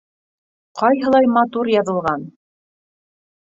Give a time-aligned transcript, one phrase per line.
[0.79, 2.25] Ҡайһылай матур яҙылған.